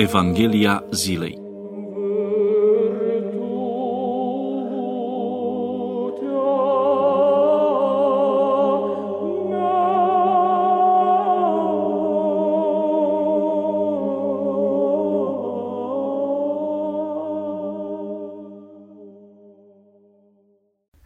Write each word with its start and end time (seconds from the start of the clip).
Evanghelia 0.00 0.84
zilei. 0.90 1.38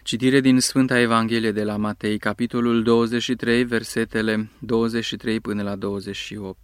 Citire 0.03 0.41
din 0.41 0.61
Sfânta 0.61 1.01
Evanghelie 1.01 1.53
de 1.53 1.63
la 1.63 1.77
Matei, 1.77 2.19
capitolul 2.19 2.83
23, 2.83 3.65
versetele 3.65 4.51
23 4.61 5.41
până 5.41 5.63
la 5.63 5.77
28. 5.77 6.59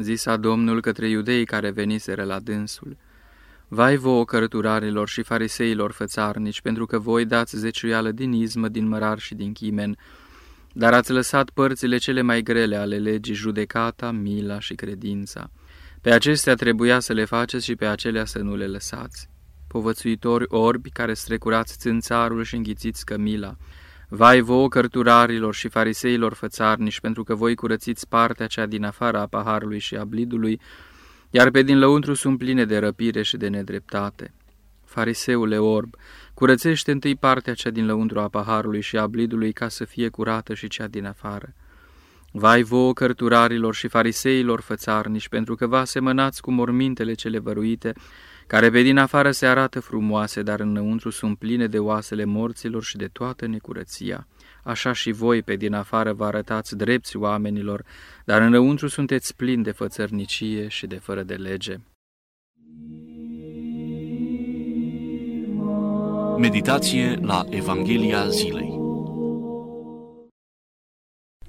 Zisa 0.00 0.36
Domnul 0.36 0.80
către 0.80 1.08
iudeii 1.08 1.44
care 1.44 1.70
veniseră 1.70 2.22
la 2.22 2.38
dânsul, 2.38 2.96
Vai 3.68 3.96
vouă 3.96 4.24
cărăturarilor 4.24 5.08
și 5.08 5.22
fariseilor 5.22 5.92
fățarnici, 5.92 6.60
pentru 6.60 6.86
că 6.86 6.98
voi 6.98 7.24
dați 7.24 7.56
zeciuială 7.56 8.10
din 8.10 8.32
izmă, 8.32 8.68
din 8.68 8.88
mărar 8.88 9.18
și 9.18 9.34
din 9.34 9.52
chimen, 9.52 9.96
dar 10.72 10.92
ați 10.92 11.12
lăsat 11.12 11.50
părțile 11.50 11.96
cele 11.96 12.20
mai 12.20 12.42
grele 12.42 12.76
ale 12.76 12.98
legii, 12.98 13.34
judecata, 13.34 14.10
mila 14.10 14.60
și 14.60 14.74
credința. 14.74 15.50
Pe 16.00 16.10
acestea 16.12 16.54
trebuia 16.54 17.00
să 17.00 17.12
le 17.12 17.24
faceți 17.24 17.64
și 17.64 17.74
pe 17.74 17.86
acelea 17.86 18.24
să 18.24 18.38
nu 18.38 18.56
le 18.56 18.66
lăsați 18.66 19.28
povățuitori 19.72 20.44
orbi 20.48 20.90
care 20.90 21.14
strecurați 21.14 21.76
țânțarul 21.78 22.42
și 22.44 22.54
înghițiți 22.54 23.04
cămila. 23.04 23.56
Vai 24.12 24.40
vouă 24.40 24.68
cărturarilor 24.68 25.54
și 25.54 25.68
fariseilor 25.68 26.32
fățarniși, 26.32 27.00
pentru 27.00 27.24
că 27.24 27.34
voi 27.34 27.54
curățiți 27.54 28.08
partea 28.08 28.46
cea 28.46 28.66
din 28.66 28.84
afara 28.84 29.20
a 29.20 29.26
paharului 29.26 29.78
și 29.78 29.96
a 29.96 30.04
blidului, 30.04 30.60
iar 31.30 31.50
pe 31.50 31.62
din 31.62 31.78
lăuntru 31.78 32.14
sunt 32.14 32.38
pline 32.38 32.64
de 32.64 32.78
răpire 32.78 33.22
și 33.22 33.36
de 33.36 33.48
nedreptate. 33.48 34.34
Fariseule 34.84 35.58
orb, 35.58 35.94
curățește 36.34 36.90
întâi 36.90 37.16
partea 37.16 37.54
cea 37.54 37.70
din 37.70 37.86
lăuntru 37.86 38.20
a 38.20 38.28
paharului 38.28 38.80
și 38.80 38.96
a 38.96 39.06
blidului 39.06 39.52
ca 39.52 39.68
să 39.68 39.84
fie 39.84 40.08
curată 40.08 40.54
și 40.54 40.68
cea 40.68 40.86
din 40.86 41.06
afară. 41.06 41.54
Vai 42.32 42.62
vouă 42.62 42.92
cărturarilor 42.92 43.74
și 43.74 43.88
fariseilor 43.88 44.60
fățarniși, 44.60 45.28
pentru 45.28 45.54
că 45.54 45.66
vă 45.66 45.76
asemănați 45.76 46.40
cu 46.40 46.50
mormintele 46.50 47.12
cele 47.12 47.38
văruite, 47.38 47.92
care 48.50 48.70
pe 48.70 48.82
din 48.82 48.98
afară 48.98 49.30
se 49.30 49.46
arată 49.46 49.80
frumoase, 49.80 50.42
dar 50.42 50.60
înăuntru 50.60 51.10
sunt 51.10 51.38
pline 51.38 51.66
de 51.66 51.78
oasele 51.78 52.24
morților 52.24 52.82
și 52.82 52.96
de 52.96 53.06
toată 53.06 53.46
necurăția. 53.46 54.26
Așa 54.62 54.92
și 54.92 55.10
voi 55.10 55.42
pe 55.42 55.56
din 55.56 55.74
afară 55.74 56.12
vă 56.12 56.24
arătați 56.24 56.76
drepți 56.76 57.16
oamenilor, 57.16 57.84
dar 58.24 58.42
înăuntru 58.42 58.88
sunteți 58.88 59.36
plini 59.36 59.62
de 59.62 59.70
fățărnicie 59.70 60.68
și 60.68 60.86
de 60.86 60.96
fără 60.96 61.22
de 61.22 61.34
lege. 61.34 61.76
Meditație 66.38 67.18
la 67.22 67.44
Evanghelia 67.48 68.28
zilei 68.28 68.78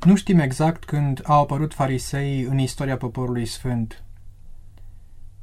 Nu 0.06 0.16
știm 0.16 0.40
exact 0.40 0.84
când 0.84 1.22
au 1.24 1.42
apărut 1.42 1.74
farisei 1.74 2.42
în 2.42 2.58
istoria 2.58 2.98
poporului 2.98 3.46
sfânt. 3.46 4.04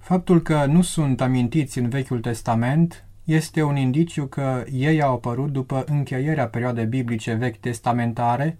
Faptul 0.09 0.43
că 0.43 0.67
nu 0.67 0.83
sunt 0.83 1.21
amintiți 1.21 1.79
în 1.79 1.89
Vechiul 1.89 2.21
Testament 2.21 3.05
este 3.25 3.63
un 3.63 3.77
indiciu 3.77 4.27
că 4.27 4.65
ei 4.71 5.03
au 5.03 5.15
apărut 5.15 5.53
după 5.53 5.85
încheierea 5.87 6.49
perioadei 6.49 6.87
biblice 6.87 7.33
vechi 7.33 7.57
testamentare, 7.57 8.59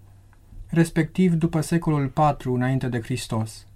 respectiv 0.67 1.33
după 1.33 1.61
secolul 1.61 2.13
IV 2.17 2.53
înainte 2.53 2.87
de 2.87 2.99
Hristos. 3.01 3.67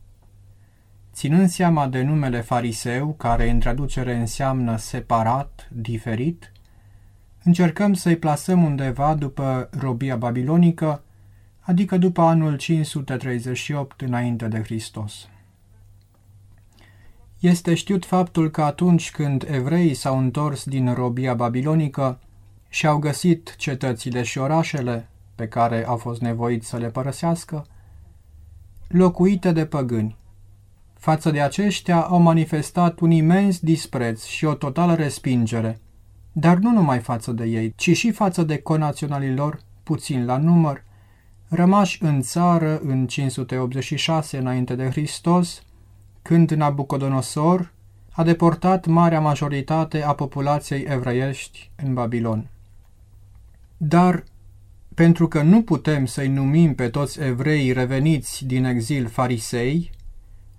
Ținând 1.14 1.50
seama 1.50 1.88
de 1.88 2.02
numele 2.02 2.42
fariseu, 2.42 3.14
care 3.14 3.50
în 3.50 3.60
traducere 3.60 4.16
înseamnă 4.16 4.78
separat, 4.78 5.70
diferit, 5.72 6.52
încercăm 7.44 7.94
să-i 7.94 8.18
plasăm 8.18 8.64
undeva 8.64 9.16
după 9.16 9.70
robia 9.80 10.16
babilonică, 10.16 11.04
adică 11.60 11.98
după 11.98 12.22
anul 12.22 12.58
538 12.58 14.02
înainte 14.02 14.48
de 14.48 14.62
Hristos. 14.64 15.28
Este 17.44 17.74
știut 17.74 18.06
faptul 18.06 18.50
că 18.50 18.62
atunci 18.62 19.12
când 19.12 19.46
evreii 19.50 19.94
s-au 19.94 20.18
întors 20.18 20.64
din 20.66 20.94
robia 20.94 21.34
babilonică 21.34 22.20
și 22.70 22.88
au 22.88 22.98
găsit 22.98 23.56
cetățile 23.58 24.24
și 24.24 24.38
orașele 24.38 25.10
pe 25.36 25.48
care 25.48 25.86
au 25.86 25.98
fost 25.98 26.22
nevoiți 26.22 26.68
să 26.68 26.78
le 26.78 26.88
părăsească, 26.88 27.66
locuite 28.88 29.52
de 29.52 29.66
păgâni. 29.66 30.16
Față 30.94 31.32
de 31.32 31.42
aceștia 31.42 32.02
au 32.02 32.20
manifestat 32.20 33.00
un 33.00 33.12
imens 33.12 33.60
dispreț 33.60 34.24
și 34.24 34.46
o 34.46 34.54
totală 34.54 34.96
respingere, 34.96 35.80
dar 36.32 36.58
nu 36.58 36.72
numai 36.72 37.00
față 37.00 37.32
de 37.32 37.46
ei, 37.46 37.74
ci 37.76 37.98
și 37.98 38.12
față 38.12 38.44
de 38.44 38.58
conaționalii 38.58 39.36
lor, 39.36 39.60
puțin 39.84 40.26
la 40.26 40.38
număr, 40.38 40.84
rămași 41.48 42.04
în 42.04 42.22
țară 42.22 42.80
în 42.80 43.08
586 43.08 44.38
înainte 44.38 44.76
de 44.76 44.90
Hristos, 44.90 45.64
când 46.24 46.52
Nabucodonosor 46.52 47.72
a 48.12 48.24
deportat 48.24 48.86
marea 48.86 49.20
majoritate 49.20 50.04
a 50.04 50.14
populației 50.14 50.86
evreiești 50.88 51.72
în 51.76 51.94
Babilon. 51.94 52.48
Dar, 53.78 54.24
pentru 54.96 55.28
că 55.28 55.42
nu 55.42 55.62
putem 55.62 56.06
să-i 56.06 56.28
numim 56.28 56.76
pe 56.76 56.90
toți 56.90 57.22
evreii 57.22 57.72
reveniți 57.72 58.46
din 58.46 58.66
exil 58.66 59.08
farisei, 59.08 59.92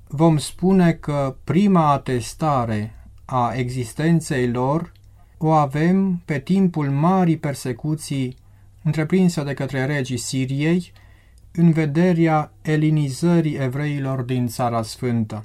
vom 0.08 0.38
spune 0.38 0.92
că 0.92 1.36
prima 1.44 1.92
atestare 1.92 2.94
a 3.24 3.52
existenței 3.54 4.50
lor 4.50 4.92
o 5.38 5.50
avem 5.50 6.22
pe 6.24 6.38
timpul 6.38 6.90
marii 6.90 7.36
persecuții 7.36 8.36
întreprinse 8.82 9.44
de 9.44 9.54
către 9.54 9.84
regii 9.84 10.16
Siriei 10.16 10.92
în 11.52 11.72
vederea 11.72 12.52
elinizării 12.62 13.56
evreilor 13.56 14.20
din 14.22 14.46
Țara 14.46 14.82
Sfântă. 14.82 15.44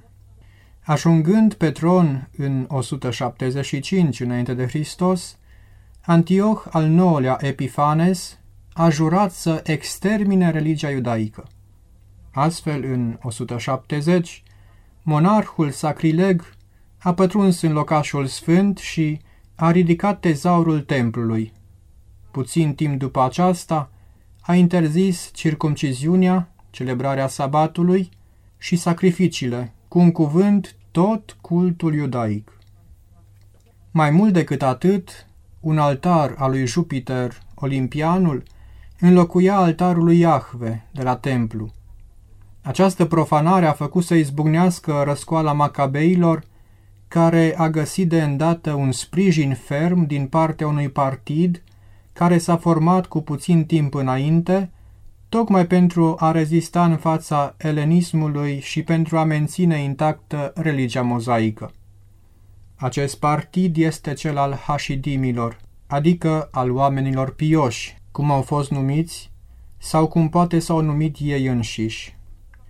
Ajungând 0.89 1.53
pe 1.53 1.71
tron 1.71 2.29
în 2.37 2.65
175 2.67 4.19
înainte 4.19 4.53
de 4.53 4.67
Hristos, 4.67 5.37
Antioch 6.01 6.65
al 6.71 6.91
IX-lea 6.91 7.37
Epifanes 7.41 8.39
a 8.73 8.89
jurat 8.89 9.31
să 9.31 9.61
extermine 9.63 10.51
religia 10.51 10.89
iudaică. 10.89 11.47
Astfel, 12.31 12.83
în 12.83 13.17
170, 13.21 14.43
monarhul 15.03 15.69
sacrileg 15.69 16.53
a 16.97 17.13
pătruns 17.13 17.61
în 17.61 17.71
locașul 17.71 18.25
sfânt 18.25 18.77
și 18.77 19.21
a 19.55 19.71
ridicat 19.71 20.19
tezaurul 20.19 20.81
templului. 20.81 21.51
Puțin 22.31 22.73
timp 22.73 22.99
după 22.99 23.23
aceasta, 23.23 23.91
a 24.41 24.55
interzis 24.55 25.29
circumciziunea, 25.33 26.51
celebrarea 26.69 27.27
sabatului 27.27 28.09
și 28.57 28.75
sacrificiile, 28.75 29.73
cu 29.87 29.99
un 29.99 30.11
cuvânt 30.11 30.73
tot 30.91 31.37
cultul 31.41 31.93
iudaic. 31.93 32.57
Mai 33.91 34.09
mult 34.09 34.33
decât 34.33 34.61
atât, 34.61 35.27
un 35.59 35.77
altar 35.77 36.35
al 36.37 36.49
lui 36.49 36.65
Jupiter, 36.65 37.41
olimpianul, 37.55 38.43
înlocuia 38.99 39.55
altarul 39.55 40.03
lui 40.03 40.19
Iahve 40.19 40.87
de 40.91 41.03
la 41.03 41.15
templu. 41.15 41.71
Această 42.61 43.05
profanare 43.05 43.65
a 43.65 43.71
făcut 43.71 44.03
să 44.03 44.13
izbucnească 44.13 45.01
răscoala 45.05 45.53
macabeilor, 45.53 46.43
care 47.07 47.55
a 47.57 47.69
găsit 47.69 48.09
de 48.09 48.23
îndată 48.23 48.73
un 48.73 48.91
sprijin 48.91 49.53
ferm 49.53 50.05
din 50.05 50.27
partea 50.27 50.67
unui 50.67 50.89
partid 50.89 51.63
care 52.13 52.37
s-a 52.37 52.57
format 52.57 53.05
cu 53.05 53.21
puțin 53.21 53.65
timp 53.65 53.93
înainte 53.93 54.71
tocmai 55.29 55.67
pentru 55.67 56.15
a 56.19 56.31
rezista 56.31 56.85
în 56.85 56.97
fața 56.97 57.55
elenismului 57.57 58.59
și 58.59 58.83
pentru 58.83 59.17
a 59.17 59.23
menține 59.23 59.83
intactă 59.83 60.53
religia 60.55 61.01
mozaică. 61.01 61.71
Acest 62.75 63.19
partid 63.19 63.77
este 63.77 64.13
cel 64.13 64.37
al 64.37 64.53
hașidimilor, 64.53 65.59
adică 65.87 66.47
al 66.51 66.71
oamenilor 66.71 67.33
pioși, 67.35 67.97
cum 68.11 68.31
au 68.31 68.41
fost 68.41 68.71
numiți, 68.71 69.31
sau 69.77 70.07
cum 70.07 70.29
poate 70.29 70.59
s-au 70.59 70.81
numit 70.81 71.15
ei 71.19 71.45
înșiși. 71.45 72.17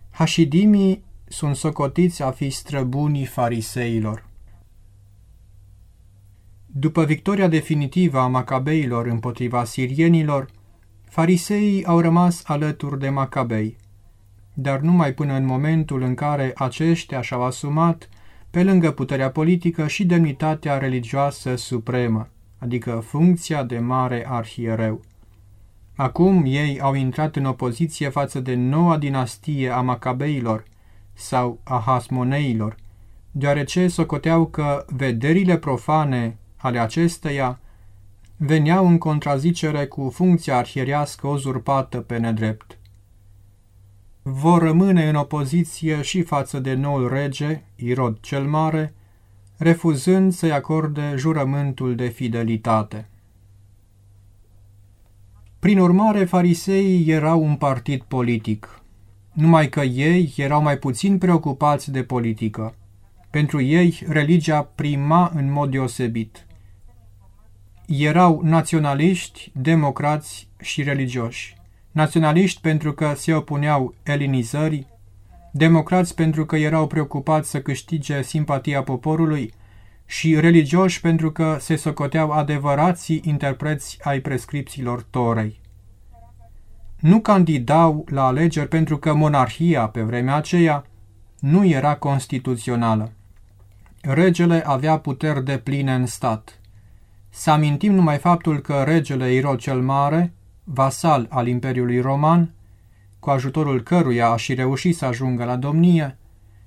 Hașidimii 0.09 1.03
sunt 1.27 1.55
socotiți 1.55 2.23
a 2.23 2.31
fi 2.31 2.49
străbunii 2.49 3.25
fariseilor. 3.25 4.27
După 6.65 7.05
victoria 7.05 7.47
definitivă 7.47 8.19
a 8.19 8.27
macabeilor 8.27 9.05
împotriva 9.05 9.63
sirienilor, 9.63 10.49
Fariseii 11.09 11.85
au 11.85 11.99
rămas 11.99 12.43
alături 12.45 12.99
de 12.99 13.09
Macabei, 13.09 13.77
dar 14.53 14.79
numai 14.79 15.13
până 15.13 15.33
în 15.33 15.45
momentul 15.45 16.01
în 16.01 16.13
care 16.13 16.51
aceștia 16.55 17.21
și-au 17.21 17.43
asumat, 17.43 18.09
pe 18.49 18.63
lângă 18.63 18.91
puterea 18.91 19.29
politică, 19.29 19.87
și 19.87 20.05
demnitatea 20.05 20.77
religioasă 20.77 21.55
supremă, 21.55 22.27
adică 22.57 23.03
funcția 23.05 23.63
de 23.63 23.79
mare 23.79 24.25
arhiereu. 24.29 25.01
Acum 25.95 26.43
ei 26.45 26.79
au 26.79 26.93
intrat 26.93 27.35
în 27.35 27.45
opoziție 27.45 28.09
față 28.09 28.39
de 28.39 28.55
noua 28.55 28.97
dinastie 28.97 29.69
a 29.69 29.81
Macabeilor 29.81 30.63
sau 31.13 31.59
a 31.63 31.81
Hasmoneilor, 31.85 32.75
deoarece 33.31 33.87
socoteau 33.87 34.45
că 34.45 34.85
vederile 34.87 35.57
profane 35.57 36.37
ale 36.57 36.79
acesteia 36.79 37.59
veneau 38.41 38.87
în 38.87 38.97
contrazicere 38.97 39.85
cu 39.85 40.09
funcția 40.09 40.57
arhierească 40.57 41.27
uzurpată 41.27 41.97
pe 41.97 42.17
nedrept. 42.17 42.77
Vor 44.21 44.61
rămâne 44.61 45.09
în 45.09 45.15
opoziție 45.15 46.01
și 46.01 46.21
față 46.21 46.59
de 46.59 46.73
noul 46.73 47.09
rege, 47.09 47.61
Irod 47.75 48.17
cel 48.19 48.43
Mare, 48.43 48.93
refuzând 49.57 50.33
să-i 50.33 50.51
acorde 50.51 51.13
jurământul 51.17 51.95
de 51.95 52.07
fidelitate. 52.07 53.09
Prin 55.59 55.79
urmare, 55.79 56.25
fariseii 56.25 57.09
erau 57.09 57.43
un 57.43 57.55
partid 57.55 58.01
politic, 58.01 58.81
numai 59.33 59.69
că 59.69 59.81
ei 59.81 60.33
erau 60.37 60.61
mai 60.61 60.77
puțin 60.77 61.17
preocupați 61.17 61.91
de 61.91 62.03
politică. 62.03 62.75
Pentru 63.29 63.61
ei, 63.61 64.03
religia 64.07 64.63
prima 64.63 65.31
în 65.35 65.51
mod 65.51 65.71
deosebit. 65.71 66.47
Erau 67.91 68.41
naționaliști, 68.43 69.51
democrați 69.53 70.47
și 70.59 70.83
religioși. 70.83 71.55
Naționaliști 71.91 72.61
pentru 72.61 72.93
că 72.93 73.13
se 73.15 73.33
opuneau 73.33 73.93
elinizării, 74.03 74.87
democrați 75.51 76.15
pentru 76.15 76.45
că 76.45 76.55
erau 76.55 76.87
preocupați 76.87 77.49
să 77.49 77.61
câștige 77.61 78.21
simpatia 78.21 78.83
poporului 78.83 79.53
și 80.05 80.39
religioși 80.39 81.01
pentru 81.01 81.31
că 81.31 81.57
se 81.59 81.75
socoteau 81.75 82.31
adevărații 82.31 83.21
interpreți 83.25 83.97
ai 84.03 84.19
prescripțiilor 84.19 85.05
Torei. 85.09 85.59
Nu 86.99 87.19
candidau 87.19 88.05
la 88.09 88.25
alegeri 88.25 88.67
pentru 88.67 88.97
că 88.97 89.13
monarhia 89.13 89.87
pe 89.87 90.01
vremea 90.01 90.35
aceea 90.35 90.85
nu 91.39 91.65
era 91.65 91.95
constituțională. 91.95 93.11
Regele 94.01 94.63
avea 94.65 94.97
puteri 94.99 95.45
de 95.45 95.57
pline 95.57 95.93
în 95.93 96.05
stat. 96.05 96.58
Să 97.29 97.51
amintim 97.51 97.93
numai 97.93 98.17
faptul 98.17 98.59
că 98.59 98.83
regele 98.83 99.33
Irod 99.33 99.59
cel 99.59 99.81
Mare, 99.81 100.33
vasal 100.63 101.25
al 101.29 101.47
Imperiului 101.47 102.01
Roman, 102.01 102.53
cu 103.19 103.29
ajutorul 103.29 103.81
căruia 103.81 104.29
a 104.29 104.35
și 104.35 104.53
reușit 104.53 104.95
să 104.95 105.05
ajungă 105.05 105.43
la 105.43 105.55
domnie, 105.55 106.17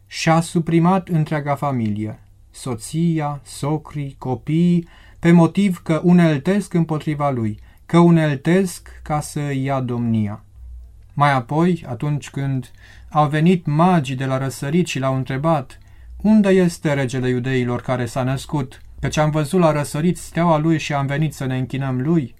și-a 0.06 0.40
suprimat 0.40 1.08
întreaga 1.08 1.54
familie, 1.54 2.20
soția, 2.50 3.40
socrii, 3.44 4.14
copiii, 4.18 4.88
pe 5.18 5.30
motiv 5.30 5.82
că 5.82 6.00
uneltesc 6.04 6.74
împotriva 6.74 7.30
lui, 7.30 7.58
că 7.86 7.98
uneltesc 7.98 9.00
ca 9.02 9.20
să 9.20 9.40
ia 9.40 9.80
domnia. 9.80 10.44
Mai 11.14 11.32
apoi, 11.32 11.84
atunci 11.88 12.30
când 12.30 12.70
au 13.10 13.28
venit 13.28 13.66
magii 13.66 14.16
de 14.16 14.24
la 14.24 14.38
răsărit 14.38 14.86
și 14.86 14.98
l-au 14.98 15.16
întrebat, 15.16 15.78
unde 16.16 16.48
este 16.48 16.92
regele 16.92 17.28
iudeilor 17.28 17.80
care 17.80 18.06
s-a 18.06 18.22
născut, 18.22 18.82
căci 19.02 19.16
am 19.16 19.31
văzut 19.31 19.60
la 19.60 19.72
răsărit 19.72 20.19
steaua 20.19 20.58
lui 20.58 20.78
și 20.78 20.94
am 20.94 21.06
venit 21.06 21.34
să 21.34 21.44
ne 21.44 21.58
închinăm 21.58 22.00
lui? 22.00 22.34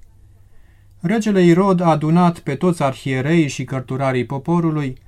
Regele 1.01 1.43
Irod 1.43 1.81
a 1.81 1.91
adunat 1.91 2.39
pe 2.39 2.55
toți 2.55 2.83
arhierei 2.83 3.49
și 3.49 3.65
cărturarii 3.65 4.27
poporului, 4.27 4.99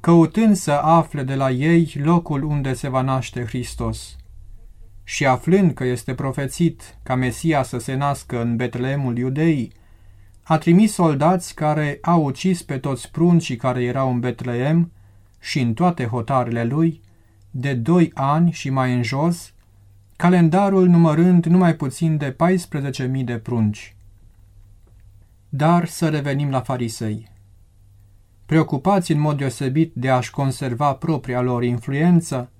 căutând 0.00 0.56
să 0.56 0.72
afle 0.72 1.22
de 1.22 1.34
la 1.34 1.50
ei 1.50 1.92
locul 2.02 2.42
unde 2.42 2.74
se 2.74 2.88
va 2.88 3.00
naște 3.00 3.44
Hristos 3.44 4.16
și 5.04 5.26
aflând 5.26 5.72
că 5.72 5.84
este 5.84 6.14
profețit 6.14 6.98
ca 7.02 7.14
Mesia 7.14 7.62
să 7.62 7.78
se 7.78 7.94
nască 7.94 8.40
în 8.40 8.56
Betleemul 8.56 9.18
Iudeii, 9.18 9.72
a 10.42 10.58
trimis 10.58 10.92
soldați 10.92 11.54
care 11.54 11.98
au 12.02 12.24
ucis 12.24 12.62
pe 12.62 12.78
toți 12.78 13.10
pruncii 13.10 13.56
care 13.56 13.82
erau 13.82 14.10
în 14.10 14.20
Betleem 14.20 14.92
și 15.40 15.60
în 15.60 15.74
toate 15.74 16.06
hotarele 16.06 16.64
lui, 16.64 17.00
de 17.50 17.74
doi 17.74 18.10
ani 18.14 18.52
și 18.52 18.70
mai 18.70 18.94
în 18.94 19.02
jos, 19.02 19.52
calendarul 20.16 20.88
numărând 20.88 21.44
numai 21.44 21.74
puțin 21.74 22.16
de 22.16 22.36
14.000 23.18 23.24
de 23.24 23.38
prunci. 23.38 23.96
Dar 25.48 25.86
să 25.86 26.08
revenim 26.08 26.50
la 26.50 26.60
farisei. 26.60 27.30
Preocupați 28.46 29.12
în 29.12 29.20
mod 29.20 29.36
deosebit 29.36 29.92
de 29.94 30.10
a-și 30.10 30.30
conserva 30.30 30.92
propria 30.92 31.40
lor 31.40 31.64
influență, 31.64 32.50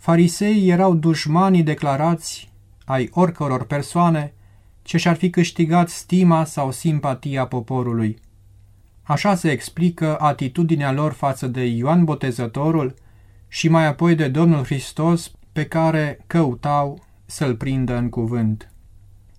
Fariseii 0.00 0.68
erau 0.68 0.94
dușmanii 0.94 1.62
declarați 1.62 2.52
ai 2.84 3.08
oricăror 3.12 3.66
persoane 3.66 4.32
ce 4.82 4.96
și-ar 4.96 5.16
fi 5.16 5.30
câștigat 5.30 5.88
stima 5.88 6.44
sau 6.44 6.70
simpatia 6.70 7.46
poporului. 7.46 8.18
Așa 9.02 9.34
se 9.34 9.50
explică 9.50 10.20
atitudinea 10.20 10.92
lor 10.92 11.12
față 11.12 11.46
de 11.46 11.64
Ioan 11.64 12.04
Botezătorul 12.04 12.94
și 13.48 13.68
mai 13.68 13.86
apoi 13.86 14.14
de 14.14 14.28
Domnul 14.28 14.64
Hristos 14.64 15.32
pe 15.60 15.66
care 15.66 16.18
căutau 16.26 17.04
să-l 17.26 17.56
prindă 17.56 17.96
în 17.96 18.08
cuvânt. 18.08 18.72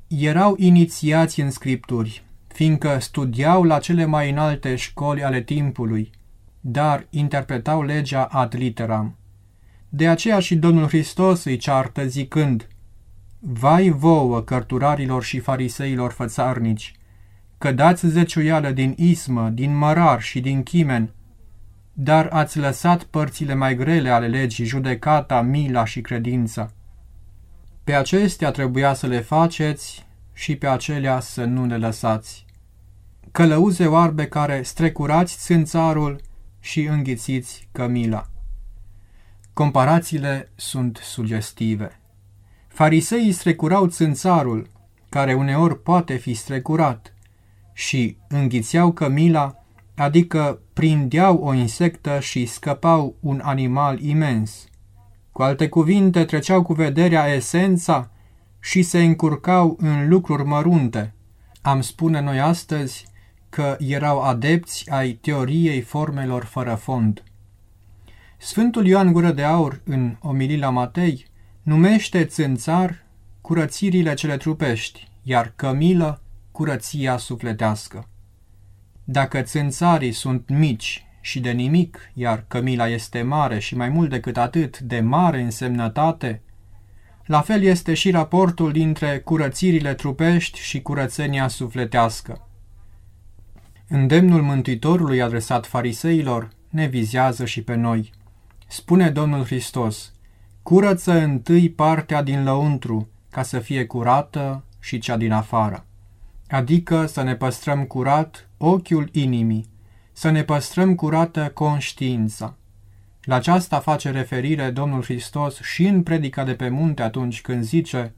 Erau 0.08 0.56
inițiați 0.58 1.40
în 1.40 1.52
scripturi, 1.52 2.24
fiindcă 2.48 2.98
studiau 3.00 3.64
la 3.64 3.80
cele 3.80 4.06
mai 4.06 4.30
înalte 4.30 4.76
școli 4.76 5.24
ale 5.24 5.42
timpului, 5.42 6.12
dar 6.60 7.08
interpretau 7.10 7.84
legea 7.84 8.24
ad 8.24 8.56
literam. 8.56 9.18
De 9.90 10.08
aceea 10.08 10.40
și 10.40 10.56
Domnul 10.56 10.88
Hristos 10.88 11.44
îi 11.44 11.58
ceartă 11.58 12.06
zicând, 12.06 12.68
Vai 13.40 13.90
vouă, 13.90 14.42
cărturarilor 14.42 15.24
și 15.24 15.40
fariseilor 15.40 16.12
fățarnici, 16.12 16.96
că 17.58 17.72
dați 17.72 18.08
zeciuială 18.08 18.72
din 18.72 18.94
ismă, 18.98 19.50
din 19.50 19.78
mărar 19.78 20.22
și 20.22 20.40
din 20.40 20.64
chimen, 20.64 21.14
dar 21.94 22.28
ați 22.32 22.60
lăsat 22.60 23.04
părțile 23.04 23.54
mai 23.54 23.76
grele 23.76 24.10
ale 24.10 24.28
legii, 24.28 24.66
judecata, 24.66 25.42
mila 25.42 25.86
și 25.86 26.02
credința. 26.02 26.72
Pe 27.84 27.94
acestea 27.94 28.52
trebuia 28.52 28.94
să 28.94 29.08
le 29.08 29.20
faceți 29.20 30.06
și 30.34 30.56
pe 30.56 30.68
acelea 30.68 31.20
să 31.20 31.44
nu 31.44 31.66
le 31.66 31.78
lăsați. 31.78 32.46
Călăuze 33.32 33.86
oarbe 33.88 34.28
care 34.28 34.62
strecurați 34.62 35.38
țânțarul 35.38 36.22
și 36.60 36.84
înghițiți 36.84 37.68
cămila. 37.72 38.30
Comparațiile 39.54 40.52
sunt 40.56 41.00
sugestive. 41.04 42.00
Fariseii 42.68 43.32
strecurau 43.32 43.88
țânțarul, 43.88 44.70
care 45.10 45.34
uneori 45.34 45.82
poate 45.82 46.16
fi 46.16 46.34
strecurat, 46.34 47.14
și 47.74 48.18
înghițeau 48.28 48.92
cămila, 48.92 49.61
adică 49.96 50.62
prindeau 50.74 51.38
o 51.38 51.54
insectă 51.54 52.20
și 52.20 52.46
scăpau 52.46 53.16
un 53.20 53.42
animal 53.44 54.00
imens. 54.00 54.66
Cu 55.32 55.42
alte 55.42 55.70
cuvinte, 55.70 56.26
treceau 56.26 56.62
cu 56.62 56.74
vederea 56.74 57.34
esența 57.34 58.12
și 58.60 58.82
se 58.82 59.04
încurcau 59.04 59.78
în 59.80 60.08
lucruri 60.10 60.46
mărunte. 60.46 61.14
Am 61.62 61.82
spune 61.82 62.22
noi 62.22 62.40
astăzi 62.40 63.06
că 63.50 63.76
erau 63.80 64.22
adepți 64.22 64.90
ai 64.90 65.12
teoriei 65.12 65.82
formelor 65.82 66.44
fără 66.44 66.76
fond. 66.76 67.24
Sfântul 68.38 68.86
Ioan 68.88 69.12
Gură 69.12 69.32
de 69.32 69.44
Aur, 69.44 69.82
în 69.84 70.16
omilii 70.22 70.58
la 70.58 70.70
Matei, 70.70 71.26
numește 71.62 72.26
țânțar 72.26 73.06
curățirile 73.42 74.14
cele 74.14 74.38
trupești, 74.38 75.08
iar 75.24 75.54
cămilă 75.56 76.22
curăția 76.52 77.18
sufletească. 77.18 78.06
Dacă 79.12 79.42
țânțarii 79.42 80.12
sunt 80.12 80.50
mici 80.50 81.06
și 81.22 81.40
de 81.40 81.52
nimic, 81.52 82.12
iar 82.14 82.46
cămila 82.48 82.88
este 82.88 83.22
mare 83.22 83.60
și 83.60 83.76
mai 83.76 83.90
mult 83.90 84.10
decât 84.10 84.38
atât 84.38 84.80
de 84.80 85.00
mare 85.00 85.42
însemnătate, 85.42 86.42
la 87.26 87.42
fel 87.42 87.62
este 87.62 87.94
și 87.94 88.12
raportul 88.12 88.72
dintre 88.72 89.20
curățirile 89.20 89.94
trupești 89.94 90.60
și 90.60 90.82
curățenia 90.82 91.48
sufletească. 91.48 92.48
Îndemnul 93.88 94.42
Mântuitorului 94.42 95.22
adresat 95.22 95.66
fariseilor 95.66 96.50
ne 96.70 96.88
vizează 96.88 97.46
și 97.46 97.62
pe 97.64 97.76
noi. 97.76 98.12
Spune 98.68 99.10
Domnul 99.10 99.46
Hristos, 99.46 100.14
curăță 100.64 101.12
întâi 101.12 101.70
partea 101.70 102.24
din 102.24 102.44
lăuntru, 102.44 103.10
ca 103.30 103.44
să 103.44 103.60
fie 103.60 103.86
curată 103.86 104.64
și 104.80 105.00
cea 105.00 105.18
din 105.18 105.32
afară. 105.32 105.86
Adică 106.52 107.06
să 107.06 107.22
ne 107.22 107.36
păstrăm 107.36 107.84
curat 107.84 108.50
ochiul 108.58 109.10
inimii, 109.12 109.70
să 110.12 110.30
ne 110.30 110.44
păstrăm 110.44 110.96
curată 110.96 111.52
conștiința. 111.54 112.56
La 113.22 113.36
aceasta 113.36 113.80
face 113.80 114.12
referire 114.12 114.70
Domnul 114.70 115.04
Hristos 115.04 115.60
și 115.62 115.86
în 115.88 116.04
predica 116.04 116.44
de 116.44 116.54
pe 116.54 116.70
munte 116.70 117.02
atunci 117.02 117.42
când 117.42 117.64
zice 117.64 118.14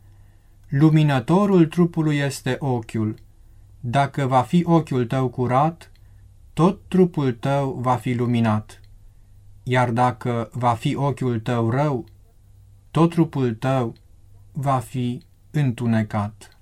Luminătorul 0.67 1.65
trupului 1.65 2.17
este 2.17 2.55
ochiul. 2.59 3.15
Dacă 3.79 4.25
va 4.25 4.41
fi 4.41 4.63
ochiul 4.65 5.05
tău 5.05 5.27
curat, 5.27 5.91
tot 6.53 6.81
trupul 6.87 7.31
tău 7.31 7.77
va 7.81 7.95
fi 7.95 8.13
luminat 8.13 8.77
iar 9.63 9.91
dacă 9.91 10.49
va 10.53 10.73
fi 10.73 10.95
ochiul 10.95 11.39
tău 11.39 11.69
rău, 11.69 12.05
tot 12.91 13.09
trupul 13.09 13.53
tău 13.53 13.95
va 14.51 14.79
fi 14.79 15.21
întunecat. 15.51 16.52